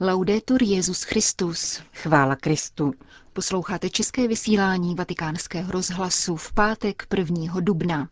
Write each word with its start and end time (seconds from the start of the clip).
Laudetur 0.00 0.62
Jezus 0.62 1.02
Christus. 1.02 1.82
Chvála 1.94 2.36
Kristu. 2.36 2.92
Posloucháte 3.32 3.90
české 3.90 4.28
vysílání 4.28 4.94
Vatikánského 4.94 5.72
rozhlasu 5.72 6.36
v 6.36 6.52
pátek 6.52 7.06
1. 7.16 7.60
dubna. 7.60 8.08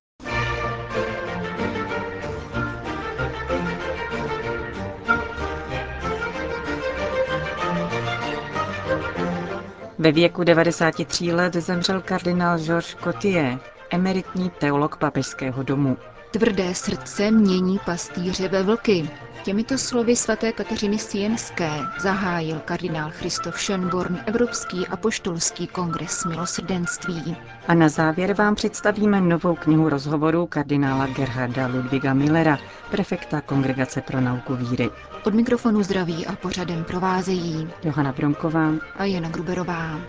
Ve 9.98 10.12
věku 10.12 10.44
93 10.44 11.32
let 11.32 11.54
zemřel 11.54 12.00
kardinál 12.00 12.58
Georges 12.58 12.96
Cotier, 13.04 13.58
emeritní 13.90 14.50
teolog 14.50 14.96
papežského 14.96 15.62
domu. 15.62 15.96
Tvrdé 16.30 16.74
srdce 16.74 17.30
mění 17.30 17.78
pastýře 17.86 18.48
ve 18.48 18.62
vlky. 18.62 19.10
Těmito 19.42 19.78
slovy 19.78 20.16
svaté 20.16 20.52
Kateřiny 20.52 20.98
Sienské 20.98 21.70
zahájil 22.00 22.60
kardinál 22.64 23.10
Christoph 23.10 23.56
Schönborn 23.58 24.18
Evropský 24.26 24.86
apoštolský 24.86 25.66
kongres 25.66 26.24
milosrdenství. 26.24 27.36
A 27.68 27.74
na 27.74 27.88
závěr 27.88 28.34
vám 28.34 28.54
představíme 28.54 29.20
novou 29.20 29.54
knihu 29.54 29.88
rozhovoru 29.88 30.46
kardinála 30.46 31.06
Gerharda 31.06 31.66
Ludviga 31.66 32.14
Millera, 32.14 32.58
prefekta 32.90 33.40
Kongregace 33.40 34.00
pro 34.00 34.20
nauku 34.20 34.54
víry. 34.56 34.90
Od 35.24 35.34
mikrofonu 35.34 35.82
zdraví 35.82 36.26
a 36.26 36.36
pořadem 36.36 36.84
provázejí 36.84 37.68
Johana 37.84 38.12
Bronková 38.12 38.70
a 38.96 39.04
Jana 39.04 39.28
Gruberová. 39.28 40.00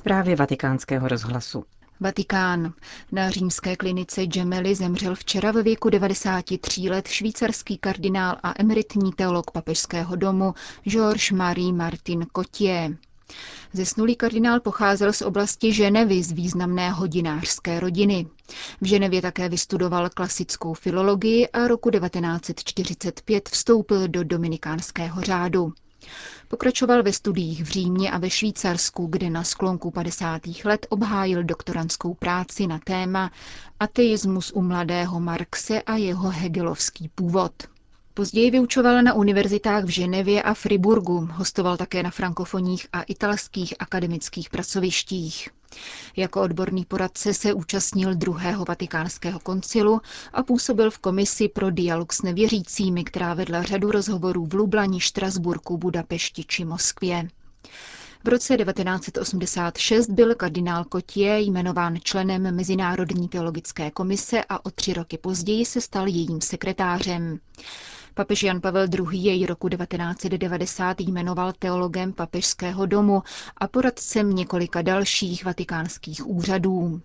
Zprávy 0.00 0.36
vatikánského 0.36 1.08
rozhlasu. 1.08 1.64
Vatikán. 2.00 2.72
Na 3.12 3.30
římské 3.30 3.76
klinice 3.76 4.26
Gemelli 4.26 4.74
zemřel 4.74 5.14
včera 5.14 5.52
ve 5.52 5.62
věku 5.62 5.90
93 5.90 6.80
let 6.90 7.08
švýcarský 7.08 7.78
kardinál 7.78 8.36
a 8.42 8.54
emeritní 8.60 9.12
teolog 9.12 9.50
papežského 9.50 10.16
domu 10.16 10.54
Georges 10.84 11.30
Marie 11.30 11.72
Martin 11.72 12.26
Cotier. 12.36 12.96
Zesnulý 13.72 14.16
kardinál 14.16 14.60
pocházel 14.60 15.12
z 15.12 15.22
oblasti 15.22 15.72
Ženevy 15.72 16.22
z 16.22 16.32
významné 16.32 16.90
hodinářské 16.90 17.80
rodiny. 17.80 18.26
V 18.80 18.86
Ženevě 18.86 19.22
také 19.22 19.48
vystudoval 19.48 20.10
klasickou 20.10 20.74
filologii 20.74 21.48
a 21.48 21.68
roku 21.68 21.90
1945 21.90 23.48
vstoupil 23.48 24.08
do 24.08 24.24
dominikánského 24.24 25.22
řádu. 25.22 25.72
Pokračoval 26.48 27.02
ve 27.02 27.12
studiích 27.12 27.64
v 27.64 27.68
Římě 27.68 28.10
a 28.10 28.18
ve 28.18 28.30
Švýcarsku, 28.30 29.06
kde 29.06 29.30
na 29.30 29.44
sklonku 29.44 29.90
50. 29.90 30.42
let 30.64 30.86
obhájil 30.90 31.42
doktorantskou 31.44 32.14
práci 32.14 32.66
na 32.66 32.78
téma 32.84 33.30
Ateismus 33.80 34.52
u 34.54 34.62
mladého 34.62 35.20
Marxe 35.20 35.82
a 35.82 35.96
jeho 35.96 36.28
hegelovský 36.30 37.08
původ. 37.14 37.52
Později 38.14 38.50
vyučoval 38.50 39.02
na 39.02 39.14
univerzitách 39.14 39.84
v 39.84 39.88
Ženevě 39.88 40.42
a 40.42 40.54
Friburgu, 40.54 41.28
hostoval 41.32 41.76
také 41.76 42.02
na 42.02 42.10
frankofonních 42.10 42.86
a 42.92 43.02
italských 43.02 43.74
akademických 43.78 44.50
pracovištích. 44.50 45.48
Jako 46.16 46.40
odborný 46.40 46.84
poradce 46.84 47.34
se 47.34 47.52
účastnil 47.54 48.14
druhého 48.14 48.64
vatikánského 48.64 49.40
koncilu 49.40 50.00
a 50.32 50.42
působil 50.42 50.90
v 50.90 50.98
komisi 50.98 51.48
pro 51.48 51.70
dialog 51.70 52.12
s 52.12 52.22
nevěřícími, 52.22 53.04
která 53.04 53.34
vedla 53.34 53.62
řadu 53.62 53.90
rozhovorů 53.90 54.46
v 54.46 54.54
Lublani, 54.54 55.00
Štrasburku, 55.00 55.78
Budapešti 55.78 56.44
či 56.44 56.64
Moskvě. 56.64 57.28
V 58.24 58.28
roce 58.28 58.56
1986 58.56 60.10
byl 60.10 60.34
kardinál 60.34 60.84
Kotě 60.84 61.36
jmenován 61.38 61.96
členem 62.02 62.56
Mezinárodní 62.56 63.28
teologické 63.28 63.90
komise 63.90 64.44
a 64.48 64.64
o 64.66 64.70
tři 64.70 64.92
roky 64.92 65.18
později 65.18 65.64
se 65.66 65.80
stal 65.80 66.06
jejím 66.08 66.40
sekretářem. 66.40 67.38
Papež 68.14 68.42
Jan 68.42 68.60
Pavel 68.60 68.86
II. 68.94 69.18
jej 69.18 69.46
roku 69.46 69.68
1990 69.68 71.00
jmenoval 71.00 71.52
teologem 71.58 72.12
papežského 72.12 72.86
domu 72.86 73.22
a 73.56 73.68
poradcem 73.68 74.30
několika 74.34 74.82
dalších 74.82 75.44
vatikánských 75.44 76.26
úřadů. 76.26 77.00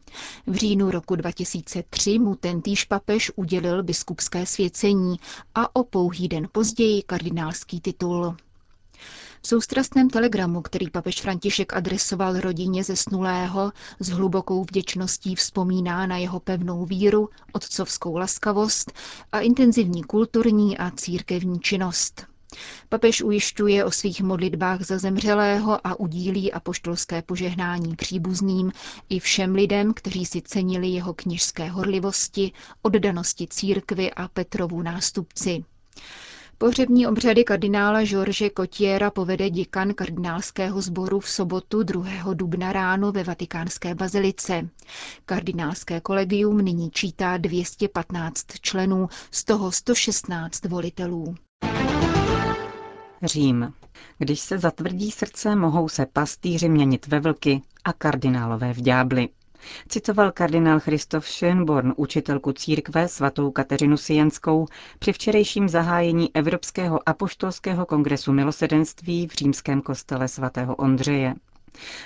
V 0.48 0.56
říjnu 0.56 0.92
roku 0.92 1.16
2003 1.16 2.20
mu 2.20 2.36
tentýž 2.36 2.84
papež 2.86 3.32
udělil 3.36 3.84
biskupské 3.84 4.46
svěcení 4.46 5.20
a 5.56 5.76
o 5.76 5.84
pouhý 5.84 6.28
den 6.28 6.48
později 6.52 7.04
kardinálský 7.04 7.82
titul. 7.82 8.36
V 9.46 9.48
soustrastném 9.48 10.10
telegramu, 10.10 10.62
který 10.62 10.90
papež 10.90 11.22
František 11.22 11.74
adresoval 11.74 12.40
rodině 12.40 12.84
zesnulého, 12.84 13.72
s 14.00 14.10
hlubokou 14.10 14.64
vděčností 14.64 15.36
vzpomíná 15.36 16.08
na 16.08 16.18
jeho 16.18 16.40
pevnou 16.40 16.86
víru, 16.86 17.30
otcovskou 17.54 18.18
laskavost 18.18 18.92
a 19.32 19.40
intenzivní 19.40 20.04
kulturní 20.04 20.78
a 20.78 20.92
církevní 20.92 21.60
činnost. 21.60 22.26
Papež 22.90 23.22
ujišťuje 23.22 23.86
o 23.86 23.92
svých 23.92 24.22
modlitbách 24.22 24.82
za 24.82 24.98
zemřelého 24.98 25.88
a 25.88 26.00
udílí 26.00 26.54
apoštolské 26.54 27.22
požehnání 27.22 27.96
příbuzným 27.96 28.72
i 29.10 29.20
všem 29.20 29.56
lidem, 29.56 29.94
kteří 29.94 30.26
si 30.26 30.42
cenili 30.42 30.88
jeho 30.88 31.14
kněžské 31.14 31.70
horlivosti, 31.70 32.52
oddanosti 32.82 33.48
církvy 33.48 34.14
a 34.14 34.28
Petrovu 34.28 34.82
nástupci. 34.82 35.64
Pohřební 36.58 37.08
obřady 37.08 37.44
kardinála 37.44 38.04
George 38.06 38.50
Kotiera 38.54 39.12
povede 39.12 39.50
děkan 39.50 39.94
kardinálského 39.94 40.82
sboru 40.82 41.20
v 41.20 41.30
sobotu 41.30 41.84
2. 41.84 42.34
dubna 42.34 42.72
ráno 42.74 43.12
ve 43.12 43.24
vatikánské 43.24 43.96
bazilice. 43.96 44.70
Kardinálské 45.26 46.02
kolegium 46.02 46.58
nyní 46.58 46.92
čítá 46.92 47.38
215 47.38 48.46
členů, 48.62 49.08
z 49.32 49.44
toho 49.44 49.72
116 49.72 50.66
volitelů. 50.66 51.36
Řím. 53.24 53.74
Když 54.18 54.40
se 54.40 54.58
zatvrdí 54.58 55.12
srdce, 55.12 55.56
mohou 55.56 55.90
se 55.90 56.06
pastýři 56.06 56.70
měnit 56.70 57.08
ve 57.08 57.20
vlky 57.20 57.62
a 57.84 57.94
kardinálové 57.94 58.74
v 58.74 58.82
ďábly 58.82 59.30
citoval 59.88 60.32
kardinál 60.32 60.80
Christoph 60.80 61.26
Schönborn, 61.28 61.94
učitelku 61.96 62.52
církve 62.52 63.08
svatou 63.08 63.52
Kateřinu 63.52 63.98
Sienskou, 63.98 64.66
při 65.00 65.14
včerejším 65.14 65.70
zahájení 65.70 66.30
Evropského 66.36 67.10
apoštolského 67.10 67.86
kongresu 67.86 68.32
milosedenství 68.34 69.28
v 69.28 69.32
římském 69.32 69.82
kostele 69.82 70.28
svatého 70.28 70.76
Ondřeje. 70.76 71.34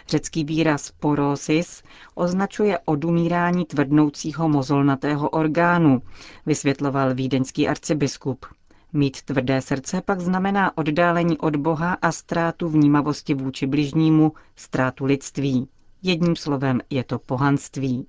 Řecký 0.08 0.44
výraz 0.44 0.92
porosis 1.00 1.84
označuje 2.16 2.80
odumírání 2.86 3.66
tvrdnoucího 3.66 4.50
mozolnatého 4.50 5.30
orgánu, 5.30 6.02
vysvětloval 6.46 7.14
vídeňský 7.16 7.68
arcibiskup. 7.68 8.46
Mít 8.94 9.22
tvrdé 9.22 9.62
srdce 9.62 10.02
pak 10.06 10.20
znamená 10.20 10.78
oddálení 10.78 11.38
od 11.38 11.56
Boha 11.56 11.98
a 12.02 12.12
ztrátu 12.12 12.70
vnímavosti 12.70 13.34
vůči 13.34 13.68
bližnímu, 13.68 14.34
ztrátu 14.56 15.06
lidství. 15.06 15.68
Jedním 16.04 16.36
slovem 16.36 16.82
je 16.90 17.04
to 17.04 17.20
pohanství. 17.20 18.08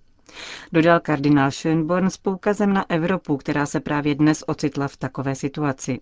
Dodal 0.72 1.00
kardinál 1.00 1.50
Schönborn 1.50 2.06
s 2.06 2.16
poukazem 2.16 2.72
na 2.72 2.90
Evropu, 2.90 3.36
která 3.36 3.66
se 3.66 3.80
právě 3.80 4.14
dnes 4.14 4.44
ocitla 4.46 4.88
v 4.88 4.96
takové 4.96 5.34
situaci. 5.34 6.00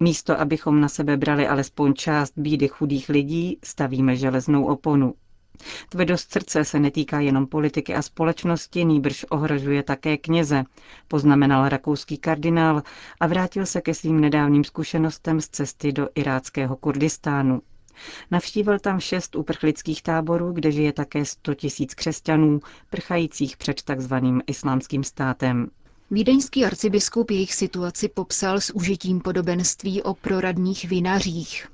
Místo, 0.00 0.40
abychom 0.40 0.80
na 0.80 0.88
sebe 0.88 1.16
brali 1.16 1.48
alespoň 1.48 1.94
část 1.94 2.32
bídy 2.36 2.68
chudých 2.68 3.08
lidí, 3.08 3.58
stavíme 3.64 4.16
železnou 4.16 4.64
oponu. 4.64 5.14
Tvrdost 5.88 6.32
srdce 6.32 6.64
se 6.64 6.80
netýká 6.80 7.20
jenom 7.20 7.46
politiky 7.46 7.94
a 7.94 8.02
společnosti, 8.02 8.84
nýbrž 8.84 9.24
ohrožuje 9.30 9.82
také 9.82 10.16
kněze, 10.16 10.64
poznamenal 11.08 11.68
rakouský 11.68 12.18
kardinál 12.18 12.82
a 13.20 13.26
vrátil 13.26 13.66
se 13.66 13.80
ke 13.80 13.94
svým 13.94 14.20
nedávným 14.20 14.64
zkušenostem 14.64 15.40
z 15.40 15.48
cesty 15.48 15.92
do 15.92 16.08
iráckého 16.14 16.76
Kurdistánu. 16.76 17.62
Navštívil 18.30 18.78
tam 18.78 19.00
šest 19.00 19.36
uprchlických 19.36 20.02
táborů, 20.02 20.52
kde 20.52 20.72
žije 20.72 20.92
také 20.92 21.24
100 21.24 21.54
tisíc 21.54 21.94
křesťanů, 21.94 22.60
prchajících 22.90 23.56
před 23.56 23.82
takzvaným 23.82 24.42
islámským 24.46 25.04
státem. 25.04 25.70
Vídeňský 26.10 26.64
arcibiskup 26.64 27.30
jejich 27.30 27.54
situaci 27.54 28.08
popsal 28.08 28.60
s 28.60 28.74
užitím 28.74 29.20
podobenství 29.20 30.02
o 30.02 30.14
proradných 30.14 30.84
vinařích. 30.84 31.68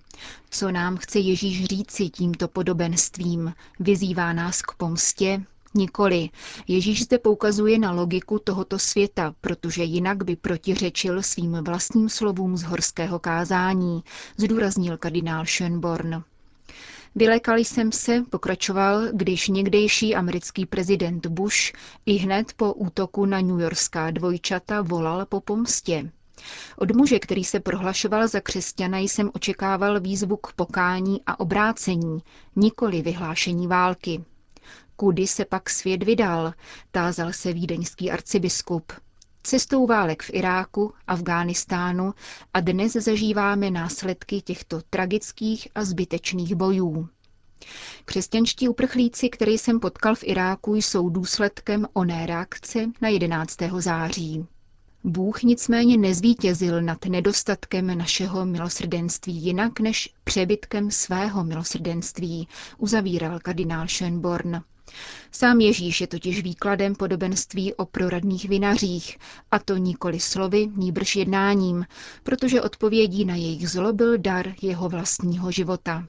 Co 0.51 0.71
nám 0.71 0.97
chce 0.97 1.19
Ježíš 1.19 1.65
říci 1.65 2.09
tímto 2.09 2.49
podobenstvím? 2.49 3.55
Vyzývá 3.81 4.33
nás 4.33 4.63
k 4.63 4.75
pomstě? 4.75 5.43
Nikoli. 5.75 6.31
Ježíš 6.69 7.05
zde 7.05 7.19
poukazuje 7.19 7.79
na 7.79 7.93
logiku 7.93 8.39
tohoto 8.39 8.79
světa, 8.79 9.35
protože 9.41 9.83
jinak 9.83 10.25
by 10.25 10.37
protiřečil 10.37 11.23
svým 11.23 11.53
vlastním 11.53 12.09
slovům 12.09 12.57
z 12.57 12.63
horského 12.63 13.19
kázání, 13.19 14.03
zdůraznil 14.37 14.97
kardinál 14.97 15.45
Schönborn. 15.45 16.23
Vylekal 17.15 17.57
jsem 17.59 17.93
se, 17.93 18.23
pokračoval, 18.31 19.09
když 19.13 19.49
někdejší 19.49 20.15
americký 20.15 20.67
prezident 20.67 21.27
Bush 21.27 21.73
i 22.07 22.15
hned 22.15 22.53
po 22.57 22.73
útoku 22.73 23.27
na 23.27 23.41
newyorská 23.41 24.11
dvojčata 24.11 24.83
volal 24.83 25.27
po 25.27 25.41
pomstě. 25.41 26.11
Od 26.79 26.97
muže, 26.97 27.19
který 27.19 27.45
se 27.45 27.61
prohlašoval 27.61 28.29
za 28.29 28.41
křesťana, 28.41 28.99
jsem 28.99 29.31
očekával 29.35 30.01
výzvu 30.01 30.37
k 30.37 30.53
pokání 30.53 31.21
a 31.27 31.41
obrácení, 31.41 32.23
nikoli 32.57 33.03
vyhlášení 33.03 33.67
války. 33.67 34.25
Kudy 34.97 35.27
se 35.27 35.45
pak 35.45 35.71
svět 35.71 36.03
vydal, 36.03 36.53
tázal 36.91 37.33
se 37.33 37.53
vídeňský 37.53 38.11
arcibiskup. 38.11 38.93
Cestou 39.43 39.87
válek 39.87 40.23
v 40.23 40.31
Iráku, 40.33 40.93
Afghánistánu 41.07 42.15
a 42.55 42.61
dnes 42.61 42.93
zažíváme 42.93 43.71
následky 43.71 44.41
těchto 44.41 44.83
tragických 44.91 45.69
a 45.75 45.85
zbytečných 45.85 46.55
bojů. 46.55 47.09
Křesťanští 48.05 48.69
uprchlíci, 48.69 49.29
které 49.29 49.53
jsem 49.53 49.81
potkal 49.81 50.15
v 50.15 50.25
Iráku, 50.25 50.75
jsou 50.75 51.09
důsledkem 51.09 51.87
oné 51.93 52.27
reakce 52.27 52.87
na 53.01 53.09
11. 53.09 53.57
září. 53.79 54.47
Bůh 55.05 55.43
nicméně 55.43 55.97
nezvítězil 55.97 56.83
nad 56.83 57.05
nedostatkem 57.05 57.99
našeho 57.99 58.45
milosrdenství 58.45 59.35
jinak 59.35 59.81
než 59.81 60.15
přebytkem 60.25 60.91
svého 60.91 61.45
milosrdenství, 61.45 62.49
uzavíral 62.79 63.39
kardinál 63.41 63.87
Schönborn. 63.87 64.63
Sám 65.33 65.61
Ježíš 65.61 66.01
je 66.01 66.07
totiž 66.07 66.43
výkladem 66.43 66.95
podobenství 66.95 67.75
o 67.75 67.87
proradných 67.87 68.49
vinařích, 68.49 69.19
a 69.51 69.59
to 69.59 69.77
nikoli 69.77 70.21
slovy, 70.21 70.69
níbrž 70.77 71.17
jednáním, 71.17 71.87
protože 72.23 72.63
odpovědí 72.63 73.25
na 73.25 73.35
jejich 73.37 73.71
zlo 73.71 73.93
byl 73.93 74.19
dar 74.19 74.55
jeho 74.63 74.89
vlastního 74.89 75.51
života. 75.51 76.05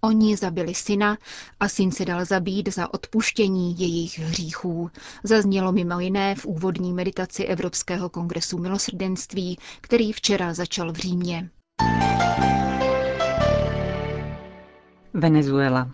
Oni 0.00 0.36
zabili 0.36 0.74
syna 0.74 1.18
a 1.60 1.68
syn 1.68 1.92
se 1.92 2.04
dal 2.04 2.24
zabít 2.24 2.68
za 2.68 2.94
odpuštění 2.94 3.78
jejich 3.78 4.18
hříchů. 4.18 4.90
Zaznělo 5.22 5.72
mimo 5.72 6.00
jiné 6.00 6.34
v 6.34 6.46
úvodní 6.46 6.92
meditaci 6.92 7.44
Evropského 7.44 8.08
kongresu 8.08 8.58
milosrdenství, 8.58 9.58
který 9.80 10.12
včera 10.12 10.54
začal 10.54 10.92
v 10.92 10.96
Římě. 10.96 11.50
Venezuela. 15.14 15.90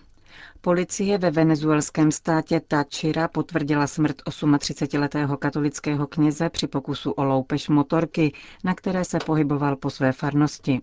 Policie 0.63 1.19
ve 1.19 1.31
venezuelském 1.31 2.13
státě 2.13 2.61
Táčira 2.69 3.29
potvrdila 3.29 3.87
smrt 3.87 4.23
38-letého 4.23 5.37
katolického 5.37 6.07
kněze 6.07 6.51
při 6.51 6.67
pokusu 6.67 7.11
o 7.11 7.25
loupež 7.25 7.69
motorky, 7.69 8.33
na 8.65 8.75
které 8.75 9.05
se 9.05 9.19
pohyboval 9.19 9.77
po 9.77 9.91
své 9.91 10.13
farnosti. 10.13 10.81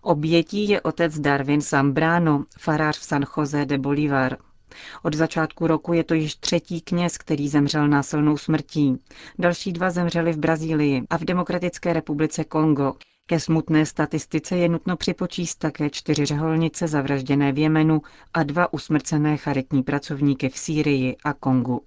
Obětí 0.00 0.68
je 0.68 0.80
otec 0.80 1.18
Darwin 1.18 1.60
Zambrano, 1.60 2.44
farář 2.58 2.98
v 2.98 3.04
San 3.04 3.24
José 3.36 3.64
de 3.64 3.78
Bolívar. 3.78 4.36
Od 5.02 5.14
začátku 5.14 5.66
roku 5.66 5.92
je 5.92 6.04
to 6.04 6.14
již 6.14 6.34
třetí 6.36 6.80
kněz, 6.80 7.18
který 7.18 7.48
zemřel 7.48 7.88
násilnou 7.88 8.36
smrtí. 8.36 8.96
Další 9.38 9.72
dva 9.72 9.90
zemřeli 9.90 10.32
v 10.32 10.38
Brazílii 10.38 11.02
a 11.10 11.16
v 11.16 11.24
Demokratické 11.24 11.92
republice 11.92 12.44
Kongo. 12.44 12.92
Ke 13.26 13.40
smutné 13.40 13.86
statistice 13.86 14.56
je 14.56 14.68
nutno 14.68 14.96
připočíst 14.96 15.58
také 15.58 15.90
čtyři 15.90 16.24
řeholnice 16.24 16.88
zavražděné 16.88 17.52
v 17.52 17.58
Jemenu 17.58 18.02
a 18.34 18.42
dva 18.42 18.72
usmrcené 18.72 19.36
charitní 19.36 19.82
pracovníky 19.82 20.48
v 20.48 20.58
Sýrii 20.58 21.16
a 21.24 21.32
Kongu. 21.32 21.82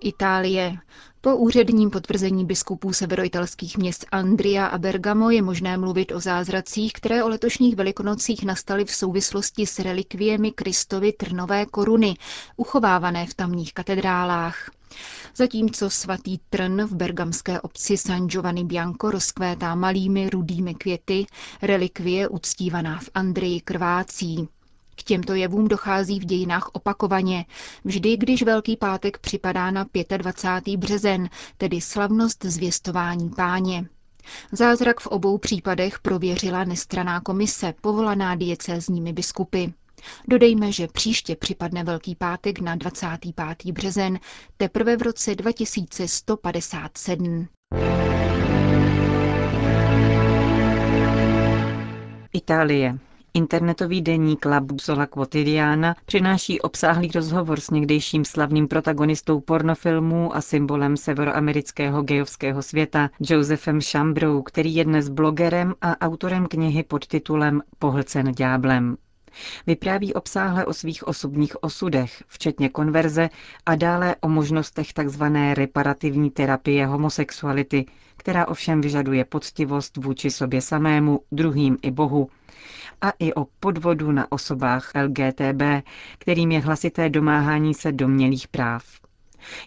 Itálie. 0.00 0.76
Po 1.22 1.36
úředním 1.36 1.90
potvrzení 1.90 2.44
biskupů 2.44 2.92
severoitalských 2.92 3.78
měst 3.78 4.06
Andria 4.12 4.66
a 4.66 4.78
Bergamo 4.78 5.30
je 5.30 5.42
možné 5.42 5.76
mluvit 5.76 6.12
o 6.12 6.20
zázracích, 6.20 6.92
které 6.92 7.24
o 7.24 7.28
letošních 7.28 7.76
velikonocích 7.76 8.44
nastaly 8.44 8.84
v 8.84 8.90
souvislosti 8.94 9.66
s 9.66 9.78
relikviemi 9.78 10.52
Kristovy 10.52 11.12
trnové 11.12 11.66
koruny, 11.66 12.16
uchovávané 12.56 13.26
v 13.26 13.34
tamních 13.34 13.74
katedrálách. 13.74 14.70
Zatímco 15.36 15.90
svatý 15.90 16.38
trn 16.50 16.82
v 16.84 16.94
bergamské 16.94 17.60
obci 17.60 17.96
San 17.96 18.26
Giovanni 18.28 18.64
Bianco 18.64 19.10
rozkvétá 19.10 19.74
malými 19.74 20.30
rudými 20.30 20.74
květy, 20.74 21.26
relikvie 21.62 22.28
uctívaná 22.28 22.98
v 22.98 23.10
Andrii 23.14 23.60
krvácí. 23.60 24.48
K 25.00 25.02
těmto 25.02 25.34
jevům 25.34 25.68
dochází 25.68 26.20
v 26.20 26.24
dějinách 26.24 26.70
opakovaně, 26.72 27.44
vždy, 27.84 28.16
když 28.16 28.42
Velký 28.42 28.76
pátek 28.76 29.18
připadá 29.18 29.70
na 29.70 29.86
25. 30.16 30.76
březen, 30.76 31.28
tedy 31.58 31.80
slavnost 31.80 32.44
zvěstování 32.44 33.30
páně. 33.30 33.88
Zázrak 34.52 35.00
v 35.00 35.06
obou 35.06 35.38
případech 35.38 35.98
prověřila 35.98 36.64
nestraná 36.64 37.20
komise, 37.20 37.74
povolaná 37.80 38.34
diecézními 38.34 39.12
biskupy. 39.12 39.66
Dodejme, 40.28 40.72
že 40.72 40.86
příště 40.86 41.36
připadne 41.36 41.84
Velký 41.84 42.14
pátek 42.14 42.60
na 42.60 42.74
25. 42.74 43.72
březen, 43.72 44.18
teprve 44.56 44.96
v 44.96 45.02
roce 45.02 45.34
2157. 45.34 47.48
Itálie. 52.32 53.09
Internetový 53.34 54.02
deník 54.02 54.46
La 54.46 54.60
Buzzola 54.60 55.06
Quotidiana 55.06 55.96
přináší 56.06 56.60
obsáhlý 56.60 57.10
rozhovor 57.14 57.60
s 57.60 57.70
někdejším 57.70 58.24
slavným 58.24 58.68
protagonistou 58.68 59.40
pornofilmů 59.40 60.36
a 60.36 60.40
symbolem 60.40 60.96
severoamerického 60.96 62.02
gejovského 62.02 62.62
světa 62.62 63.10
Josephem 63.20 63.80
Chambrou, 63.80 64.42
který 64.42 64.74
je 64.74 64.84
dnes 64.84 65.08
blogerem 65.08 65.74
a 65.80 66.00
autorem 66.00 66.46
knihy 66.46 66.82
pod 66.82 67.06
titulem 67.06 67.62
Pohlcen 67.78 68.32
ďáblem. 68.32 68.96
Vypráví 69.66 70.14
obsáhle 70.14 70.66
o 70.66 70.72
svých 70.72 71.08
osobních 71.08 71.62
osudech, 71.62 72.22
včetně 72.26 72.68
konverze 72.68 73.30
a 73.66 73.74
dále 73.74 74.16
o 74.20 74.28
možnostech 74.28 74.92
tzv. 74.92 75.22
reparativní 75.54 76.30
terapie 76.30 76.86
homosexuality, 76.86 77.86
která 78.16 78.48
ovšem 78.48 78.80
vyžaduje 78.80 79.24
poctivost 79.24 79.96
vůči 79.96 80.30
sobě 80.30 80.60
samému, 80.60 81.20
druhým 81.32 81.76
i 81.82 81.90
Bohu, 81.90 82.28
a 83.02 83.10
i 83.18 83.34
o 83.34 83.46
podvodu 83.60 84.12
na 84.12 84.32
osobách 84.32 84.92
LGTB, 85.04 85.62
kterým 86.18 86.52
je 86.52 86.60
hlasité 86.60 87.08
domáhání 87.08 87.74
se 87.74 87.92
domělých 87.92 88.48
práv. 88.48 88.84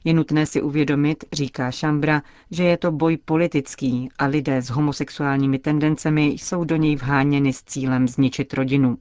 Je 0.04 0.14
nutné 0.14 0.46
si 0.46 0.62
uvědomit, 0.62 1.24
říká 1.34 1.72
Šambra, 1.72 2.22
že 2.52 2.64
je 2.64 2.78
to 2.78 2.92
boj 2.92 3.18
politický 3.18 4.10
a 4.18 4.26
lidé 4.26 4.62
s 4.62 4.70
homosexuálními 4.70 5.60
tendencemi 5.60 6.26
jsou 6.26 6.64
do 6.64 6.76
něj 6.76 6.96
vháněni 6.96 7.54
s 7.54 7.64
cílem 7.64 8.08
zničit 8.08 8.54
rodinu. 8.54 8.98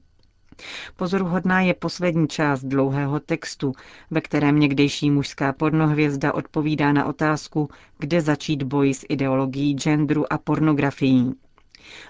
Pozoruhodná 0.95 1.61
je 1.61 1.73
poslední 1.73 2.27
část 2.27 2.63
dlouhého 2.63 3.19
textu, 3.19 3.73
ve 4.11 4.21
kterém 4.21 4.59
někdejší 4.59 5.11
mužská 5.11 5.53
pornohvězda 5.53 6.33
odpovídá 6.33 6.93
na 6.93 7.05
otázku, 7.05 7.69
kde 7.99 8.21
začít 8.21 8.63
boj 8.63 8.93
s 8.93 9.05
ideologií 9.09 9.73
genderu 9.73 10.33
a 10.33 10.37
pornografií. 10.37 11.33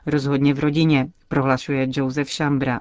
Rozhodně 0.05 0.53
v 0.53 0.59
rodině, 0.59 1.07
prohlašuje 1.27 1.87
Joseph 1.91 2.29
Šambra. 2.29 2.79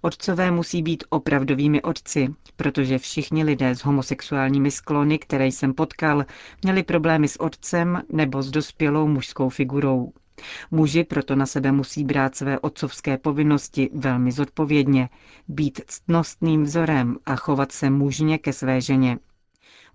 Otcové 0.00 0.50
musí 0.50 0.82
být 0.82 1.04
opravdovými 1.08 1.82
otci, 1.82 2.28
protože 2.56 2.98
všichni 2.98 3.44
lidé 3.44 3.74
s 3.74 3.78
homosexuálními 3.84 4.70
sklony, 4.70 5.18
které 5.18 5.46
jsem 5.46 5.74
potkal, 5.74 6.24
měli 6.62 6.82
problémy 6.82 7.28
s 7.28 7.40
otcem 7.40 8.02
nebo 8.12 8.42
s 8.42 8.50
dospělou 8.50 9.08
mužskou 9.08 9.48
figurou. 9.48 10.12
Muži 10.70 11.04
proto 11.04 11.36
na 11.36 11.46
sebe 11.46 11.72
musí 11.72 12.04
brát 12.04 12.36
své 12.36 12.58
otcovské 12.58 13.18
povinnosti 13.18 13.90
velmi 13.94 14.32
zodpovědně, 14.32 15.08
být 15.48 15.80
ctnostným 15.86 16.62
vzorem 16.62 17.16
a 17.26 17.36
chovat 17.36 17.72
se 17.72 17.90
mužně 17.90 18.38
ke 18.38 18.52
své 18.52 18.80
ženě. 18.80 19.18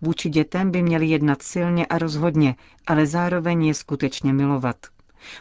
Vůči 0.02 0.30
dětem 0.30 0.72
by 0.72 0.82
měli 0.84 1.06
jednat 1.06 1.42
silně 1.42 1.86
a 1.86 1.98
rozhodně, 1.98 2.56
ale 2.88 3.06
zároveň 3.08 3.66
je 3.66 3.74
skutečně 3.74 4.34
milovat. 4.34 4.76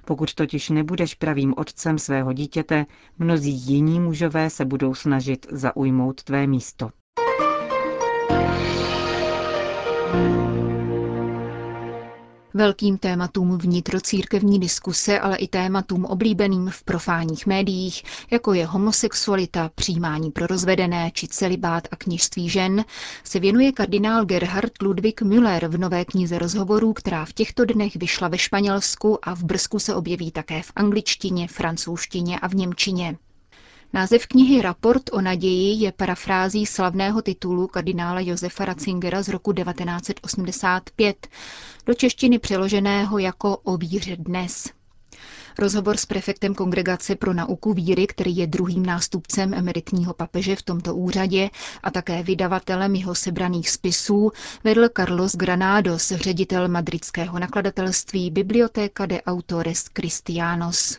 Pokud 0.05 0.35
totiž 0.35 0.69
nebudeš 0.71 1.15
pravým 1.15 1.55
otcem 1.57 1.99
svého 1.99 2.33
dítěte, 2.33 2.87
mnozí 3.19 3.51
jiní 3.51 4.01
mužové 4.01 4.51
se 4.51 4.65
budou 4.65 4.95
snažit 4.95 5.47
zaujmout 5.51 6.23
tvé 6.23 6.47
místo. 6.47 6.91
Velkým 12.59 12.99
tématům 12.99 13.59
vnitrocírkevní 13.59 14.59
diskuse, 14.61 15.21
ale 15.21 15.37
i 15.37 15.49
tématům 15.49 16.05
oblíbeným 16.05 16.71
v 16.71 16.83
profánních 16.83 17.47
médiích, 17.47 18.03
jako 18.31 18.53
je 18.55 18.67
homosexualita, 18.67 19.71
přijímání 19.75 20.31
pro 20.31 20.47
rozvedené 20.47 21.11
či 21.15 21.29
celibát 21.29 21.89
a 21.91 21.97
kněžství 21.97 22.49
žen, 22.49 22.85
se 23.25 23.41
věnuje 23.41 23.73
kardinál 23.73 24.25
Gerhard 24.25 24.83
Ludwig 24.83 25.23
Müller 25.23 25.69
v 25.69 25.79
nové 25.79 26.05
knize 26.05 26.39
rozhovorů, 26.39 26.93
která 26.93 27.25
v 27.25 27.33
těchto 27.33 27.65
dnech 27.65 27.97
vyšla 27.97 28.29
ve 28.29 28.39
Španělsku 28.39 29.29
a 29.29 29.35
v 29.35 29.43
Brzku 29.45 29.79
se 29.79 29.95
objeví 29.95 30.31
také 30.31 30.63
v 30.63 30.73
angličtině, 30.77 31.49
francouzštině 31.49 32.39
a 32.39 32.49
v 32.49 32.55
němčině. 32.55 33.17
Název 33.93 34.27
knihy 34.27 34.63
Raport 34.63 35.03
o 35.13 35.21
naději 35.21 35.83
je 35.83 35.93
parafrází 35.93 36.67
slavného 36.67 37.23
titulu 37.23 37.67
kardinála 37.67 38.21
Josefa 38.21 38.65
Ratzingera 38.65 39.23
z 39.23 39.29
roku 39.29 39.53
1985, 39.53 41.29
do 41.87 41.95
češtiny 41.95 42.39
přeloženého 42.39 43.19
jako 43.19 43.57
O 43.57 43.77
víře 43.77 44.17
dnes. 44.17 44.69
Rozhovor 45.59 45.97
s 45.97 46.07
prefektem 46.07 46.55
Kongregace 46.55 47.17
pro 47.17 47.35
nauku 47.35 47.73
víry, 47.73 48.07
který 48.07 48.37
je 48.37 48.47
druhým 48.47 48.87
nástupcem 48.87 49.55
emeritního 49.55 50.15
papeže 50.15 50.57
v 50.57 50.63
tomto 50.63 50.95
úřadě 50.95 51.51
a 51.83 51.91
také 51.91 52.23
vydavatelem 52.23 52.95
jeho 52.95 53.15
sebraných 53.15 53.71
spisů, 53.71 54.33
vedl 54.65 54.89
Carlos 54.97 55.37
Granados, 55.37 56.13
ředitel 56.13 56.69
madridského 56.69 57.39
nakladatelství 57.39 58.31
Biblioteca 58.31 59.07
de 59.07 59.23
Autores 59.23 59.85
Cristianos. 59.93 60.99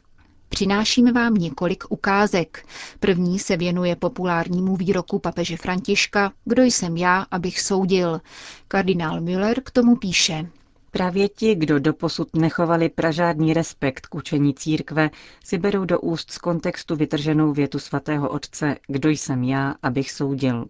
Přinášíme 0.50 1.12
vám 1.12 1.34
několik 1.34 1.84
ukázek. 1.89 2.65
První 3.00 3.39
se 3.39 3.58
věnuje 3.58 3.96
populárnímu 3.96 4.75
výroku 4.75 5.20
papeže 5.20 5.58
Františka 5.58 6.32
Kdo 6.46 6.63
jsem 6.63 6.98
já, 6.98 7.25
abych 7.32 7.62
soudil. 7.62 8.22
Kardinál 8.68 9.22
Müller 9.22 9.62
k 9.63 9.72
tomu 9.72 9.96
píše. 9.96 10.50
Právě 10.91 11.29
ti, 11.29 11.56
kdo 11.56 11.79
doposud 11.79 12.36
nechovali 12.36 12.89
pražádný 12.89 13.53
respekt 13.53 14.08
k 14.08 14.15
učení 14.15 14.53
církve, 14.53 15.10
si 15.44 15.58
berou 15.58 15.86
do 15.86 16.00
úst 16.00 16.32
z 16.32 16.38
kontextu 16.38 16.96
vytrženou 16.96 17.53
větu 17.53 17.79
svatého 17.79 18.29
otce 18.29 18.75
Kdo 18.88 19.10
jsem 19.10 19.44
já, 19.44 19.75
abych 19.84 20.12
soudil 20.12 20.65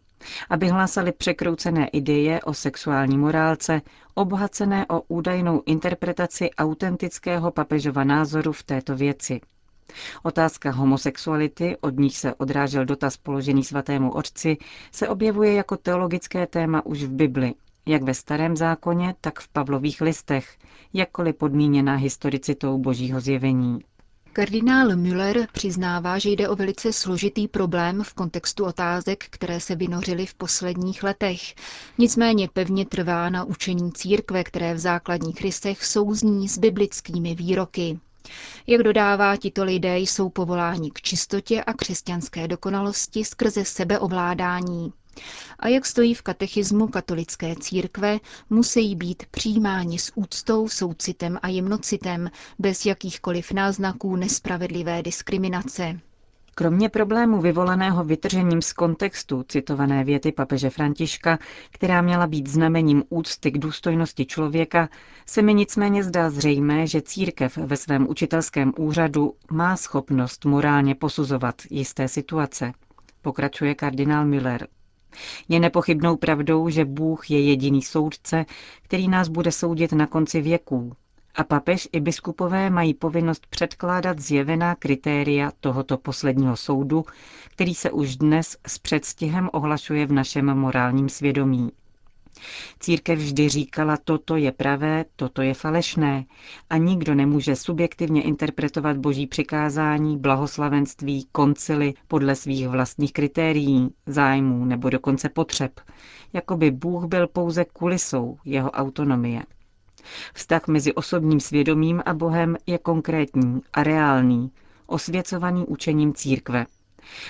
aby 0.49 0.67
hlásali 0.69 1.11
překroucené 1.11 1.87
ideje 1.87 2.41
o 2.41 2.53
sexuální 2.53 3.17
morálce, 3.17 3.81
obohacené 4.13 4.85
o 4.89 5.01
údajnou 5.01 5.63
interpretaci 5.65 6.49
autentického 6.51 7.51
papežova 7.51 8.03
názoru 8.03 8.51
v 8.51 8.63
této 8.63 8.95
věci. 8.95 9.41
Otázka 10.23 10.71
homosexuality, 10.71 11.77
od 11.81 11.99
níž 11.99 12.17
se 12.17 12.33
odrážel 12.35 12.85
dotaz 12.85 13.17
položený 13.17 13.63
svatému 13.63 14.11
otci, 14.11 14.57
se 14.91 15.07
objevuje 15.07 15.53
jako 15.53 15.77
teologické 15.77 16.47
téma 16.47 16.85
už 16.85 17.03
v 17.03 17.11
Bibli, 17.11 17.53
jak 17.85 18.03
ve 18.03 18.13
starém 18.13 18.57
zákoně, 18.57 19.15
tak 19.21 19.39
v 19.39 19.47
Pavlových 19.47 20.01
listech, 20.01 20.57
jakkoliv 20.93 21.35
podmíněná 21.35 21.95
historicitou 21.95 22.77
božího 22.77 23.19
zjevení. 23.19 23.79
Kardinál 24.33 24.95
Müller 24.95 25.47
přiznává, 25.51 26.17
že 26.19 26.29
jde 26.29 26.49
o 26.49 26.55
velice 26.55 26.93
složitý 26.93 27.47
problém 27.47 28.03
v 28.03 28.13
kontextu 28.13 28.65
otázek, 28.65 29.25
které 29.29 29.59
se 29.59 29.75
vynořily 29.75 30.25
v 30.25 30.33
posledních 30.33 31.03
letech. 31.03 31.39
Nicméně 31.97 32.49
pevně 32.53 32.85
trvá 32.85 33.29
na 33.29 33.43
učení 33.43 33.91
církve, 33.91 34.43
které 34.43 34.73
v 34.73 34.79
základních 34.79 35.41
rysech 35.41 35.85
souzní 35.85 36.49
s 36.49 36.57
biblickými 36.57 37.35
výroky. 37.35 37.99
Jak 38.67 38.83
dodává, 38.83 39.35
tito 39.37 39.63
lidé 39.63 39.99
jsou 39.99 40.29
povoláni 40.29 40.91
k 40.91 41.01
čistotě 41.01 41.63
a 41.63 41.73
křesťanské 41.73 42.47
dokonalosti 42.47 43.25
skrze 43.25 43.65
sebeovládání. 43.65 44.93
A 45.59 45.67
jak 45.67 45.85
stojí 45.85 46.13
v 46.13 46.21
katechismu 46.21 46.87
katolické 46.87 47.55
církve, 47.55 48.19
musí 48.49 48.95
být 48.95 49.23
přijímáni 49.31 49.99
s 49.99 50.11
úctou, 50.15 50.69
soucitem 50.69 51.39
a 51.41 51.47
jemnocitem, 51.47 52.31
bez 52.59 52.85
jakýchkoliv 52.85 53.51
náznaků 53.51 54.15
nespravedlivé 54.15 55.03
diskriminace. 55.03 55.99
Kromě 56.59 56.89
problému 56.89 57.41
vyvolaného 57.41 58.03
vytržením 58.03 58.61
z 58.61 58.73
kontextu 58.73 59.43
citované 59.43 60.03
věty 60.03 60.31
papeže 60.31 60.69
Františka, 60.69 61.39
která 61.71 62.01
měla 62.01 62.27
být 62.27 62.47
znamením 62.47 63.03
úcty 63.09 63.51
k 63.51 63.57
důstojnosti 63.57 64.25
člověka, 64.25 64.89
se 65.25 65.41
mi 65.41 65.53
nicméně 65.53 66.03
zdá 66.03 66.29
zřejmé, 66.29 66.87
že 66.87 67.01
církev 67.01 67.57
ve 67.57 67.77
svém 67.77 68.07
učitelském 68.09 68.73
úřadu 68.77 69.33
má 69.51 69.77
schopnost 69.77 70.45
morálně 70.45 70.95
posuzovat 70.95 71.55
jisté 71.69 72.07
situace. 72.07 72.71
Pokračuje 73.21 73.75
kardinál 73.75 74.25
Müller. 74.25 74.67
Je 75.49 75.59
nepochybnou 75.59 76.15
pravdou, 76.17 76.69
že 76.69 76.85
Bůh 76.85 77.31
je 77.31 77.41
jediný 77.41 77.81
soudce, 77.81 78.45
který 78.81 79.07
nás 79.07 79.27
bude 79.27 79.51
soudit 79.51 79.91
na 79.91 80.07
konci 80.07 80.41
věků. 80.41 80.95
A 81.35 81.43
papež 81.43 81.87
i 81.91 81.99
biskupové 81.99 82.69
mají 82.69 82.93
povinnost 82.93 83.47
předkládat 83.49 84.19
zjevená 84.19 84.75
kritéria 84.75 85.51
tohoto 85.59 85.97
posledního 85.97 86.55
soudu, 86.57 87.05
který 87.51 87.75
se 87.75 87.91
už 87.91 88.15
dnes 88.15 88.57
s 88.67 88.77
předstihem 88.79 89.49
ohlašuje 89.53 90.05
v 90.05 90.11
našem 90.11 90.45
morálním 90.57 91.09
svědomí. 91.09 91.69
Církev 92.79 93.19
vždy 93.19 93.49
říkala, 93.49 93.97
toto 94.03 94.35
je 94.35 94.51
pravé, 94.51 95.05
toto 95.15 95.41
je 95.41 95.53
falešné 95.53 96.25
a 96.69 96.77
nikdo 96.77 97.15
nemůže 97.15 97.55
subjektivně 97.55 98.21
interpretovat 98.21 98.97
boží 98.97 99.27
přikázání, 99.27 100.17
blahoslavenství, 100.17 101.27
koncily 101.31 101.93
podle 102.07 102.35
svých 102.35 102.67
vlastních 102.67 103.13
kritérií, 103.13 103.89
zájmů 104.05 104.65
nebo 104.65 104.89
dokonce 104.89 105.29
potřeb, 105.29 105.81
jako 106.33 106.57
by 106.57 106.71
Bůh 106.71 107.05
byl 107.05 107.27
pouze 107.27 107.65
kulisou 107.65 108.37
jeho 108.45 108.71
autonomie. 108.71 109.43
Vztah 110.33 110.67
mezi 110.67 110.93
osobním 110.93 111.39
svědomím 111.39 112.01
a 112.05 112.13
Bohem 112.13 112.57
je 112.67 112.77
konkrétní 112.77 113.61
a 113.73 113.83
reálný, 113.83 114.51
osvěcovaný 114.87 115.65
učením 115.65 116.13
církve– 116.13 116.65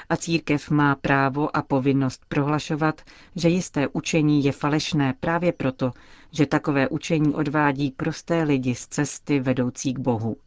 a 0.10 0.18
církev 0.18 0.70
má 0.70 0.96
právo 0.96 1.58
a 1.58 1.62
povinnost 1.62 2.26
prohlašovat, 2.28 3.02
že 3.36 3.50
jisté 3.50 3.88
učení 3.88 4.44
je 4.44 4.52
falešné 4.52 5.14
právě 5.20 5.54
proto, 5.54 5.92
že 6.32 6.46
takové 6.46 6.88
učení 6.90 7.34
odvádí 7.34 7.92
prosté 7.92 8.44
lidi 8.44 8.76
z 8.76 8.88
cesty 8.88 9.40
vedoucí 9.40 9.94
k 9.94 10.00
Bohu. 10.00 10.38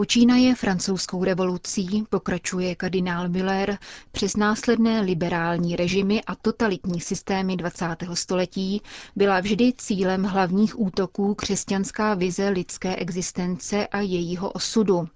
Počínaje 0.00 0.54
francouzskou 0.54 1.24
revolucí, 1.24 2.04
pokračuje 2.10 2.74
kardinál 2.74 3.28
Miller, 3.28 3.78
přes 4.12 4.36
následné 4.36 5.00
liberální 5.00 5.76
režimy 5.76 6.22
a 6.26 6.34
totalitní 6.34 7.00
systémy 7.00 7.56
20. 7.56 7.86
století 8.14 8.82
byla 9.16 9.40
vždy 9.40 9.72
cílem 9.76 10.24
hlavních 10.24 10.80
útoků 10.80 11.34
křesťanská 11.34 12.14
vize 12.14 12.48
lidské 12.48 12.96
existence 12.96 13.86
a 13.86 14.00
jejího 14.00 14.50
osudu. 14.50 15.08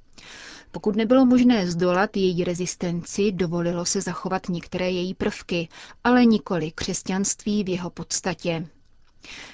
Pokud 0.71 0.97
nebylo 0.97 1.27
možné 1.27 1.71
zdolat 1.71 2.17
její 2.17 2.45
rezistenci, 2.45 3.33
dovolilo 3.33 3.85
se 3.85 4.01
zachovat 4.01 4.49
některé 4.49 4.91
její 4.91 5.15
prvky, 5.15 5.69
ale 6.05 6.25
nikoli 6.25 6.71
křesťanství 6.75 7.65
v 7.65 7.69
jeho 7.69 7.91
podstatě. 7.91 8.67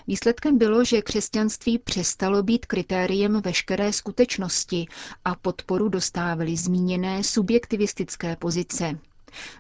Výsledkem 0.06 0.58
bylo, 0.58 0.84
že 0.84 1.02
křesťanství 1.02 1.78
přestalo 1.78 2.42
být 2.42 2.66
kritériem 2.66 3.40
veškeré 3.40 3.92
skutečnosti 3.92 4.86
a 5.24 5.34
podporu 5.34 5.88
dostávaly 5.88 6.56
zmíněné 6.56 7.24
subjektivistické 7.24 8.36
pozice. 8.36 8.98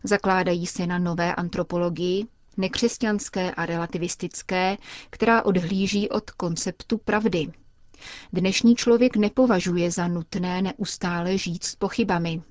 Zakládají 0.04 0.66
se 0.66 0.86
na 0.86 0.98
nové 0.98 1.34
antropologii, 1.34 2.26
nekřesťanské 2.56 3.50
a 3.54 3.66
relativistické, 3.66 4.76
která 5.10 5.42
odhlíží 5.42 6.08
od 6.08 6.30
konceptu 6.30 6.98
pravdy. 6.98 7.46
Dnešní 8.32 8.74
člověk 8.76 9.16
nepovažuje 9.16 9.90
za 9.90 10.08
nutné 10.08 10.62
neustále 10.62 11.38
žít 11.38 11.64
s 11.64 11.76
pochybami. 11.76 12.42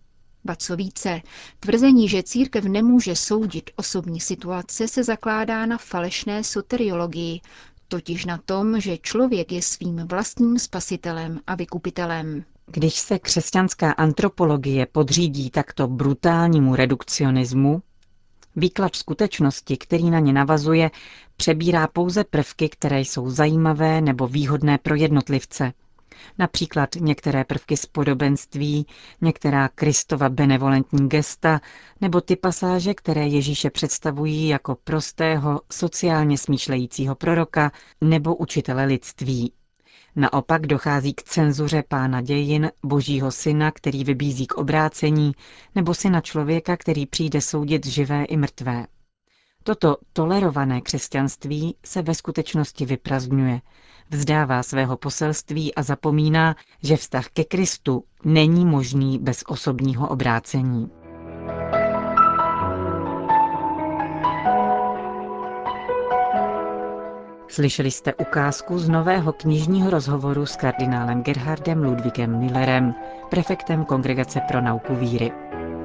Ba 0.49 0.55
co 0.55 0.75
více, 0.75 1.21
tvrzení, 1.59 2.09
že 2.09 2.23
církev 2.23 2.63
nemůže 2.65 3.15
soudit 3.15 3.69
osobní 3.75 4.19
situace, 4.19 4.87
se 4.87 5.03
zakládá 5.03 5.65
na 5.65 5.77
falešné 5.77 6.43
soteriologii, 6.43 7.41
totiž 7.87 8.25
na 8.25 8.37
tom, 8.37 8.79
že 8.81 8.97
člověk 8.97 9.51
je 9.51 9.61
svým 9.61 9.97
vlastním 10.07 10.59
spasitelem 10.59 11.39
a 11.47 11.55
vykupitelem. 11.55 12.43
Když 12.67 12.93
se 12.95 13.19
křesťanská 13.19 13.91
antropologie 13.91 14.85
podřídí 14.85 15.49
takto 15.49 15.87
brutálnímu 15.87 16.75
redukcionismu, 16.75 17.81
Výklad 18.55 18.95
skutečnosti, 18.95 19.77
který 19.77 20.09
na 20.09 20.19
ně 20.19 20.33
navazuje, 20.33 20.91
přebírá 21.37 21.87
pouze 21.87 22.23
prvky, 22.23 22.69
které 22.69 22.99
jsou 22.99 23.29
zajímavé 23.29 24.01
nebo 24.01 24.27
výhodné 24.27 24.77
pro 24.77 24.95
jednotlivce. 24.95 25.73
Například 26.37 26.95
některé 26.95 27.43
prvky 27.43 27.77
z 27.77 27.85
podobenství, 27.85 28.85
některá 29.21 29.67
Kristova 29.67 30.29
benevolentní 30.29 31.09
gesta 31.09 31.61
nebo 32.01 32.21
ty 32.21 32.35
pasáže, 32.35 32.93
které 32.93 33.27
Ježíše 33.27 33.69
představují 33.69 34.47
jako 34.47 34.75
prostého, 34.83 35.61
sociálně 35.71 36.37
smýšlejícího 36.37 37.15
proroka 37.15 37.71
nebo 38.01 38.35
učitele 38.35 38.85
lidství. 38.85 39.53
Naopak 40.15 40.67
dochází 40.67 41.13
k 41.13 41.23
cenzuře 41.23 41.83
pána 41.87 42.21
dějin, 42.21 42.71
božího 42.83 43.31
syna, 43.31 43.71
který 43.71 44.03
vybízí 44.03 44.47
k 44.47 44.53
obrácení, 44.53 45.31
nebo 45.75 45.93
syna 45.93 46.21
člověka, 46.21 46.77
který 46.77 47.05
přijde 47.05 47.41
soudit 47.41 47.85
živé 47.85 48.23
i 48.23 48.37
mrtvé. 48.37 48.87
Toto 49.63 49.97
tolerované 50.13 50.81
křesťanství 50.81 51.75
se 51.85 52.01
ve 52.01 52.15
skutečnosti 52.15 52.85
vyprazňuje, 52.85 53.61
vzdává 54.09 54.63
svého 54.63 54.97
poselství 54.97 55.75
a 55.75 55.83
zapomíná, 55.83 56.55
že 56.83 56.97
vztah 56.97 57.27
ke 57.27 57.43
Kristu 57.43 58.03
není 58.25 58.65
možný 58.65 59.19
bez 59.19 59.43
osobního 59.47 60.09
obrácení. 60.09 60.89
Slyšeli 67.47 67.91
jste 67.91 68.13
ukázku 68.13 68.79
z 68.79 68.89
nového 68.89 69.33
knižního 69.33 69.89
rozhovoru 69.89 70.45
s 70.45 70.55
kardinálem 70.55 71.23
Gerhardem 71.23 71.83
Ludvíkem 71.83 72.39
Millerem, 72.39 72.93
prefektem 73.29 73.85
Kongregace 73.85 74.39
pro 74.47 74.61
nauku 74.61 74.95
víry. 74.95 75.31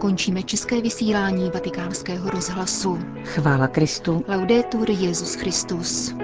Končíme 0.01 0.43
české 0.43 0.81
vysílání 0.81 1.51
vatikánského 1.51 2.31
rozhlasu. 2.31 2.99
Chvála 3.25 3.69
Kristu. 3.69 4.25
Laudetur 4.29 4.91
Jezus 4.91 5.35
Christus. 5.35 6.15